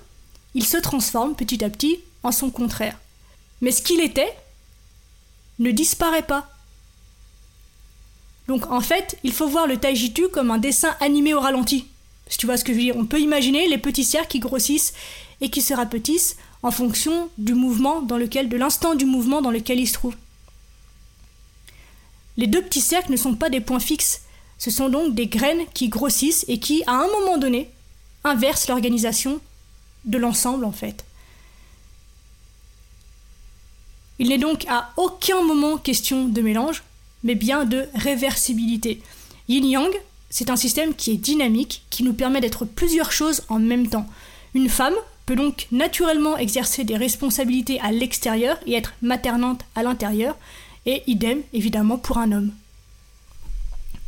il 0.56 0.66
se 0.66 0.78
transforme 0.78 1.36
petit 1.36 1.64
à 1.64 1.70
petit 1.70 2.00
en 2.24 2.32
son 2.32 2.50
contraire. 2.50 2.98
Mais 3.62 3.72
ce 3.72 3.84
qu'il 3.84 4.02
était 4.02 4.34
ne 5.60 5.72
disparaît 5.72 6.24
pas. 6.24 6.50
Donc 8.48 8.72
en 8.72 8.82
fait, 8.82 9.18
il 9.24 9.34
faut 9.34 9.48
voir 9.48 9.68
le 9.68 9.78
taijitu 9.78 10.28
comme 10.30 10.52
un 10.52 10.58
dessin 10.58 10.96
animé 11.02 11.34
au 11.34 11.40
ralenti. 11.40 11.86
Si 12.28 12.38
tu 12.38 12.46
vois 12.46 12.58
ce 12.58 12.64
que 12.64 12.74
je 12.74 12.78
veux 12.78 12.84
dire, 12.84 12.98
on 12.98 13.06
peut 13.06 13.20
imaginer 13.20 13.68
les 13.68 13.78
petits 13.78 14.04
cercles 14.04 14.30
qui 14.30 14.40
grossissent 14.40 14.94
et 15.42 15.50
qui 15.50 15.62
se 15.62 15.74
rapetissent 15.74 16.38
en 16.64 16.72
fonction 16.72 17.30
du 17.38 17.54
mouvement 17.54 18.02
dans 18.02 18.18
lequel, 18.18 18.50
de 18.50 18.58
l'instant 18.58 18.96
du 18.96 19.06
mouvement 19.06 19.42
dans 19.42 19.52
lequel 19.52 19.80
ils 19.80 19.88
se 19.88 19.94
trouvent. 19.94 20.18
Les 22.38 22.48
deux 22.48 22.62
petits 22.62 22.82
cercles 22.82 23.12
ne 23.12 23.18
sont 23.18 23.36
pas 23.36 23.50
des 23.50 23.62
points 23.62 23.80
fixes, 23.80 24.22
ce 24.58 24.72
sont 24.72 24.90
donc 24.90 25.16
des 25.16 25.28
graines 25.28 25.66
qui 25.74 25.90
grossissent 25.90 26.46
et 26.48 26.60
qui, 26.60 26.84
à 26.88 26.94
un 26.94 27.08
moment 27.08 27.38
donné, 27.38 27.70
inversent 28.24 28.68
l'organisation 28.68 29.40
de 30.06 30.18
l'ensemble 30.18 30.66
en 30.66 30.72
fait. 30.72 31.06
Il 34.20 34.30
n'est 34.30 34.38
donc 34.38 34.66
à 34.70 34.92
aucun 34.98 35.42
moment 35.42 35.78
question 35.78 36.26
de 36.26 36.42
mélange, 36.42 36.84
mais 37.24 37.36
bien 37.36 37.66
de 37.66 37.88
réversibilité. 37.96 39.02
Yin-Yang, 39.50 39.92
c'est 40.30 40.50
un 40.50 40.56
système 40.56 40.96
qui 40.96 41.12
est 41.12 41.18
dynamique, 41.18 41.84
qui 41.90 42.04
nous 42.04 42.14
permet 42.14 42.42
d'être 42.42 42.66
plusieurs 42.66 43.12
choses 43.12 43.42
en 43.50 43.60
même 43.60 43.88
temps. 43.88 44.08
Une 44.54 44.70
femme 44.70 44.96
peut 45.26 45.36
donc 45.36 45.68
naturellement 45.72 46.38
exercer 46.38 46.84
des 46.84 46.96
responsabilités 46.96 47.80
à 47.82 47.92
l'extérieur 47.92 48.58
et 48.66 48.74
être 48.74 48.94
maternante 49.02 49.62
à 49.76 49.84
l'intérieur, 49.84 50.38
et 50.86 51.04
idem 51.08 51.42
évidemment 51.52 51.98
pour 51.98 52.20
un 52.20 52.32
homme. 52.32 52.52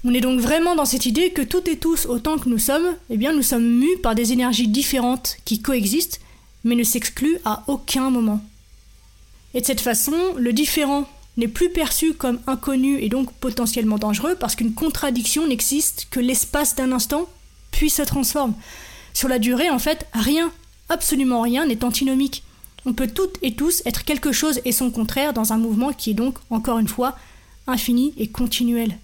On 0.03 0.13
est 0.13 0.21
donc 0.21 0.39
vraiment 0.39 0.75
dans 0.75 0.85
cette 0.85 1.05
idée 1.05 1.31
que 1.31 1.41
toutes 1.41 1.67
et 1.67 1.77
tous, 1.77 2.05
autant 2.05 2.37
que 2.37 2.49
nous 2.49 2.59
sommes, 2.59 2.95
eh 3.09 3.17
bien 3.17 3.33
nous 3.33 3.41
sommes 3.41 3.67
mus 3.67 3.97
par 3.97 4.15
des 4.15 4.31
énergies 4.31 4.67
différentes 4.67 5.37
qui 5.43 5.61
coexistent, 5.61 6.19
mais 6.63 6.75
ne 6.75 6.83
s'excluent 6.83 7.39
à 7.45 7.63
aucun 7.67 8.09
moment. 8.09 8.41
Et 9.53 9.61
de 9.61 9.65
cette 9.65 9.81
façon, 9.81 10.15
le 10.37 10.53
différent 10.53 11.09
n'est 11.37 11.47
plus 11.47 11.69
perçu 11.69 12.13
comme 12.13 12.39
inconnu 12.47 12.99
et 12.99 13.09
donc 13.09 13.31
potentiellement 13.33 13.97
dangereux 13.97 14.35
parce 14.39 14.55
qu'une 14.55 14.73
contradiction 14.73 15.47
n'existe 15.47 16.07
que 16.11 16.19
l'espace 16.19 16.75
d'un 16.75 16.91
instant, 16.91 17.27
puis 17.71 17.89
se 17.89 18.01
transforme. 18.01 18.53
Sur 19.13 19.29
la 19.29 19.39
durée, 19.39 19.69
en 19.69 19.79
fait, 19.79 20.05
rien, 20.13 20.51
absolument 20.89 21.41
rien 21.41 21.65
n'est 21.65 21.83
antinomique. 21.83 22.43
On 22.85 22.93
peut 22.93 23.07
toutes 23.07 23.37
et 23.41 23.55
tous 23.55 23.81
être 23.85 24.05
quelque 24.05 24.31
chose 24.31 24.61
et 24.63 24.71
son 24.71 24.91
contraire 24.91 25.33
dans 25.33 25.53
un 25.53 25.57
mouvement 25.57 25.91
qui 25.91 26.11
est 26.11 26.15
donc, 26.15 26.37
encore 26.49 26.79
une 26.79 26.87
fois, 26.87 27.17
infini 27.67 28.13
et 28.17 28.27
continuel. 28.27 28.97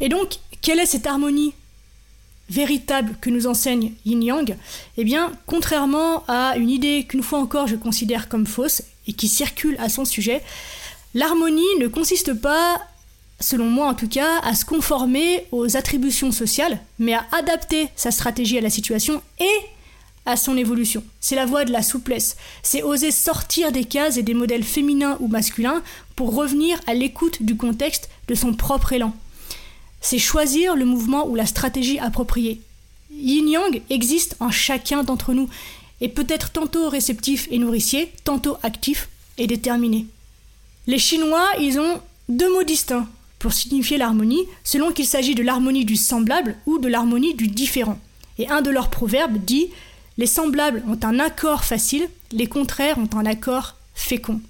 Et 0.00 0.08
donc, 0.08 0.36
quelle 0.62 0.78
est 0.78 0.86
cette 0.86 1.06
harmonie 1.06 1.54
véritable 2.48 3.16
que 3.20 3.30
nous 3.30 3.46
enseigne 3.46 3.92
Yin 4.04 4.22
Yang? 4.22 4.56
Eh 4.96 5.04
bien, 5.04 5.32
contrairement 5.46 6.24
à 6.28 6.56
une 6.56 6.70
idée 6.70 7.04
qu'une 7.08 7.22
fois 7.22 7.38
encore 7.40 7.66
je 7.66 7.76
considère 7.76 8.28
comme 8.28 8.46
fausse 8.46 8.82
et 9.06 9.12
qui 9.12 9.28
circule 9.28 9.76
à 9.78 9.88
son 9.88 10.04
sujet, 10.04 10.42
l'harmonie 11.14 11.62
ne 11.80 11.88
consiste 11.88 12.34
pas, 12.34 12.80
selon 13.40 13.66
moi 13.66 13.88
en 13.88 13.94
tout 13.94 14.08
cas, 14.08 14.38
à 14.40 14.54
se 14.54 14.64
conformer 14.64 15.46
aux 15.50 15.76
attributions 15.76 16.32
sociales, 16.32 16.78
mais 16.98 17.14
à 17.14 17.26
adapter 17.32 17.88
sa 17.96 18.10
stratégie 18.10 18.58
à 18.58 18.62
la 18.62 18.70
situation 18.70 19.22
et 19.40 19.60
à 20.26 20.36
son 20.36 20.56
évolution. 20.56 21.04
C'est 21.20 21.36
la 21.36 21.46
voie 21.46 21.64
de 21.64 21.72
la 21.72 21.82
souplesse. 21.82 22.36
C'est 22.62 22.82
oser 22.82 23.12
sortir 23.12 23.70
des 23.70 23.84
cases 23.84 24.16
et 24.16 24.24
des 24.24 24.34
modèles 24.34 24.64
féminins 24.64 25.16
ou 25.20 25.28
masculins 25.28 25.82
pour 26.16 26.34
revenir 26.34 26.80
à 26.86 26.94
l'écoute 26.94 27.42
du 27.42 27.56
contexte 27.56 28.10
de 28.26 28.34
son 28.34 28.52
propre 28.52 28.92
élan. 28.92 29.14
C'est 30.08 30.20
choisir 30.20 30.76
le 30.76 30.84
mouvement 30.84 31.26
ou 31.26 31.34
la 31.34 31.46
stratégie 31.46 31.98
appropriée. 31.98 32.60
Yin-yang 33.10 33.82
existe 33.90 34.36
en 34.38 34.52
chacun 34.52 35.02
d'entre 35.02 35.34
nous 35.34 35.48
et 36.00 36.08
peut 36.08 36.28
être 36.28 36.50
tantôt 36.50 36.88
réceptif 36.88 37.48
et 37.50 37.58
nourricier, 37.58 38.12
tantôt 38.22 38.56
actif 38.62 39.08
et 39.36 39.48
déterminé. 39.48 40.06
Les 40.86 41.00
Chinois, 41.00 41.48
ils 41.58 41.80
ont 41.80 42.00
deux 42.28 42.48
mots 42.52 42.62
distincts 42.62 43.08
pour 43.40 43.52
signifier 43.52 43.98
l'harmonie, 43.98 44.46
selon 44.62 44.92
qu'il 44.92 45.08
s'agit 45.08 45.34
de 45.34 45.42
l'harmonie 45.42 45.84
du 45.84 45.96
semblable 45.96 46.54
ou 46.66 46.78
de 46.78 46.86
l'harmonie 46.86 47.34
du 47.34 47.48
différent. 47.48 47.98
Et 48.38 48.48
un 48.48 48.62
de 48.62 48.70
leurs 48.70 48.90
proverbes 48.90 49.44
dit 49.44 49.70
les 50.18 50.26
semblables 50.26 50.84
ont 50.86 51.00
un 51.02 51.18
accord 51.18 51.64
facile, 51.64 52.08
les 52.30 52.46
contraires 52.46 52.98
ont 52.98 53.10
un 53.18 53.26
accord 53.26 53.74
fécond. 53.96 54.40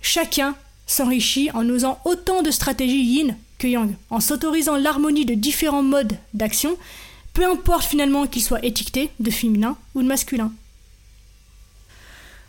Chacun 0.00 0.56
s'enrichit 0.86 1.50
en 1.50 1.68
osant 1.68 2.00
autant 2.06 2.40
de 2.40 2.50
stratégies 2.50 3.04
yin 3.04 3.36
que 3.58 3.66
yang, 3.66 3.94
en 4.10 4.20
s'autorisant 4.20 4.76
l'harmonie 4.76 5.24
de 5.24 5.34
différents 5.34 5.82
modes 5.82 6.16
d'action, 6.32 6.76
peu 7.32 7.44
importe 7.44 7.84
finalement 7.84 8.26
qu'ils 8.26 8.42
soient 8.42 8.64
étiquetés 8.64 9.10
de 9.20 9.30
féminin 9.30 9.76
ou 9.94 10.02
de 10.02 10.06
masculin. 10.06 10.52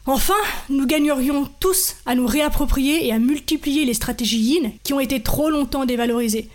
Enfin, 0.07 0.35
nous 0.69 0.85
gagnerions 0.85 1.50
tous 1.59 1.95
à 2.05 2.13
nous 2.13 2.27
réapproprier 2.27 3.07
et 3.07 3.12
à 3.12 3.17
multiplier 3.17 3.85
les 3.85 3.95
stratégies 3.95 4.38
yin 4.39 4.71
qui 4.83 4.93
ont 4.93 5.00
été 5.00 5.21
trop 5.21 5.50
longtemps 5.50 5.85
dévalorisées. 5.85 6.47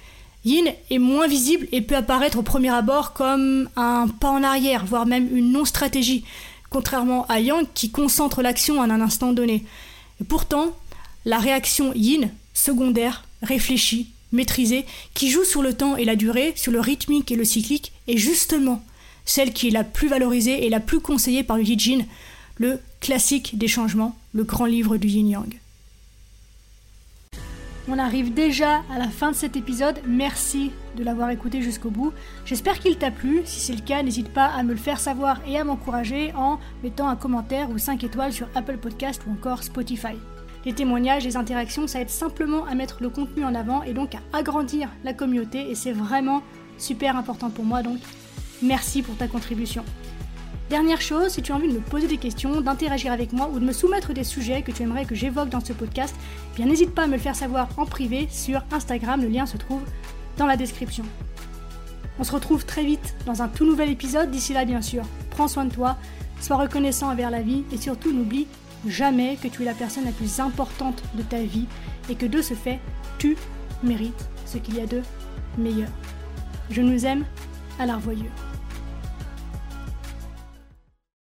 Yin 0.44 0.72
est 0.90 0.98
moins 0.98 1.26
visible 1.26 1.66
et 1.72 1.82
peut 1.82 1.96
apparaître 1.96 2.38
au 2.38 2.42
premier 2.42 2.70
abord 2.70 3.12
comme 3.12 3.68
un 3.74 4.06
pas 4.06 4.30
en 4.30 4.44
arrière, 4.44 4.86
voire 4.86 5.04
même 5.04 5.36
une 5.36 5.50
non-stratégie, 5.50 6.24
contrairement 6.70 7.26
à 7.26 7.40
Yang 7.40 7.66
qui 7.74 7.90
concentre 7.90 8.40
l'action 8.40 8.78
en 8.78 8.88
un 8.88 9.00
instant 9.00 9.32
donné. 9.32 9.64
Et 10.20 10.24
pourtant, 10.24 10.76
la 11.24 11.38
réaction 11.38 11.92
Yin, 11.94 12.30
secondaire, 12.54 13.24
réfléchie, 13.42 14.10
maîtrisée, 14.32 14.84
qui 15.14 15.30
joue 15.30 15.44
sur 15.44 15.62
le 15.62 15.74
temps 15.74 15.96
et 15.96 16.04
la 16.04 16.16
durée, 16.16 16.52
sur 16.56 16.72
le 16.72 16.80
rythmique 16.80 17.30
et 17.30 17.36
le 17.36 17.44
cyclique, 17.44 17.92
est 18.08 18.16
justement 18.16 18.82
celle 19.24 19.52
qui 19.52 19.68
est 19.68 19.72
la 19.72 19.84
plus 19.84 20.08
valorisée 20.08 20.66
et 20.66 20.70
la 20.70 20.80
plus 20.80 21.00
conseillée 21.00 21.42
par 21.42 21.56
le 21.56 21.64
Jin, 21.64 22.04
le 22.58 22.80
classique 23.00 23.56
des 23.58 23.68
changements, 23.68 24.16
le 24.32 24.44
grand 24.44 24.66
livre 24.66 24.96
du 24.96 25.08
Yin 25.08 25.28
Yang. 25.28 25.60
On 27.88 27.98
arrive 27.98 28.32
déjà 28.32 28.82
à 28.90 28.98
la 28.98 29.08
fin 29.08 29.32
de 29.32 29.36
cet 29.36 29.56
épisode. 29.56 30.00
Merci 30.06 30.70
de 30.96 31.02
l'avoir 31.02 31.30
écouté 31.30 31.62
jusqu'au 31.62 31.90
bout. 31.90 32.12
J'espère 32.44 32.78
qu'il 32.78 32.96
t'a 32.96 33.10
plu. 33.10 33.42
Si 33.44 33.58
c'est 33.58 33.74
le 33.74 33.80
cas, 33.80 34.02
n'hésite 34.02 34.28
pas 34.28 34.46
à 34.46 34.62
me 34.62 34.72
le 34.72 34.78
faire 34.78 35.00
savoir 35.00 35.40
et 35.48 35.58
à 35.58 35.64
m'encourager 35.64 36.32
en 36.34 36.60
mettant 36.84 37.08
un 37.08 37.16
commentaire 37.16 37.70
ou 37.70 37.78
5 37.78 38.04
étoiles 38.04 38.32
sur 38.32 38.48
Apple 38.54 38.76
Podcast 38.76 39.22
ou 39.26 39.32
encore 39.32 39.64
Spotify. 39.64 40.14
Les 40.66 40.74
témoignages, 40.74 41.24
les 41.24 41.36
interactions, 41.38 41.86
ça 41.86 42.00
aide 42.00 42.10
simplement 42.10 42.66
à 42.66 42.74
mettre 42.74 42.98
le 43.00 43.08
contenu 43.08 43.44
en 43.44 43.54
avant 43.54 43.82
et 43.82 43.94
donc 43.94 44.14
à 44.14 44.20
agrandir 44.36 44.90
la 45.04 45.14
communauté 45.14 45.70
et 45.70 45.74
c'est 45.74 45.92
vraiment 45.92 46.42
super 46.76 47.16
important 47.16 47.50
pour 47.50 47.64
moi 47.64 47.82
donc 47.82 47.98
merci 48.62 49.02
pour 49.02 49.16
ta 49.16 49.26
contribution. 49.26 49.84
Dernière 50.68 51.00
chose, 51.00 51.30
si 51.30 51.42
tu 51.42 51.50
as 51.50 51.56
envie 51.56 51.68
de 51.68 51.72
me 51.72 51.80
poser 51.80 52.06
des 52.06 52.18
questions, 52.18 52.60
d'interagir 52.60 53.10
avec 53.10 53.32
moi 53.32 53.50
ou 53.52 53.58
de 53.58 53.64
me 53.64 53.72
soumettre 53.72 54.12
des 54.12 54.22
sujets 54.22 54.62
que 54.62 54.70
tu 54.70 54.82
aimerais 54.82 55.04
que 55.04 55.14
j'évoque 55.14 55.48
dans 55.48 55.64
ce 55.64 55.72
podcast, 55.72 56.14
eh 56.52 56.56
bien 56.56 56.66
n'hésite 56.66 56.94
pas 56.94 57.04
à 57.04 57.06
me 57.06 57.14
le 57.14 57.18
faire 57.18 57.34
savoir 57.34 57.68
en 57.76 57.86
privé 57.86 58.28
sur 58.30 58.62
Instagram, 58.70 59.22
le 59.22 59.28
lien 59.28 59.46
se 59.46 59.56
trouve 59.56 59.82
dans 60.36 60.46
la 60.46 60.56
description. 60.56 61.04
On 62.18 62.24
se 62.24 62.32
retrouve 62.32 62.66
très 62.66 62.84
vite 62.84 63.16
dans 63.24 63.42
un 63.42 63.48
tout 63.48 63.64
nouvel 63.64 63.90
épisode, 63.90 64.30
d'ici 64.30 64.52
là 64.52 64.66
bien 64.66 64.82
sûr, 64.82 65.04
prends 65.30 65.48
soin 65.48 65.64
de 65.64 65.72
toi, 65.72 65.96
sois 66.40 66.56
reconnaissant 66.56 67.10
envers 67.10 67.30
la 67.30 67.40
vie 67.40 67.64
et 67.72 67.78
surtout 67.78 68.12
n'oublie 68.12 68.46
jamais 68.86 69.36
que 69.36 69.48
tu 69.48 69.62
es 69.62 69.64
la 69.64 69.74
personne 69.74 70.04
la 70.04 70.12
plus 70.12 70.40
importante 70.40 71.02
de 71.14 71.22
ta 71.22 71.40
vie 71.42 71.66
et 72.08 72.14
que 72.14 72.26
de 72.26 72.42
ce 72.42 72.54
fait, 72.54 72.78
tu 73.18 73.36
mérites 73.82 74.28
ce 74.46 74.58
qu'il 74.58 74.76
y 74.76 74.80
a 74.80 74.86
de 74.86 75.02
meilleur. 75.58 75.90
Je 76.70 76.82
nous 76.82 77.06
aime 77.06 77.24
à 77.78 77.86
la. 77.86 77.98